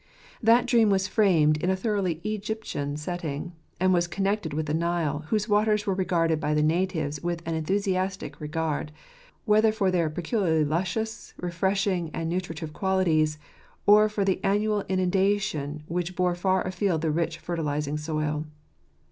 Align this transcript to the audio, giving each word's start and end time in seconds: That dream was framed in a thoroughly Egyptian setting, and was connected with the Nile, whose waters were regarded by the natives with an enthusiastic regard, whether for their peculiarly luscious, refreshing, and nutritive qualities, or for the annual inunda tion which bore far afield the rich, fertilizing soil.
That 0.41 0.65
dream 0.65 0.89
was 0.89 1.07
framed 1.07 1.57
in 1.61 1.69
a 1.69 1.75
thoroughly 1.75 2.21
Egyptian 2.23 2.97
setting, 2.97 3.53
and 3.79 3.93
was 3.93 4.07
connected 4.07 4.51
with 4.51 4.65
the 4.65 4.73
Nile, 4.73 5.25
whose 5.27 5.47
waters 5.47 5.85
were 5.85 5.93
regarded 5.93 6.39
by 6.39 6.55
the 6.55 6.63
natives 6.63 7.21
with 7.21 7.43
an 7.47 7.53
enthusiastic 7.53 8.41
regard, 8.41 8.91
whether 9.45 9.71
for 9.71 9.91
their 9.91 10.09
peculiarly 10.09 10.65
luscious, 10.65 11.35
refreshing, 11.37 12.09
and 12.15 12.29
nutritive 12.29 12.73
qualities, 12.73 13.37
or 13.85 14.09
for 14.09 14.25
the 14.25 14.43
annual 14.43 14.83
inunda 14.85 15.39
tion 15.39 15.83
which 15.87 16.15
bore 16.15 16.33
far 16.33 16.63
afield 16.65 17.01
the 17.01 17.11
rich, 17.11 17.37
fertilizing 17.37 17.99
soil. 17.99 18.47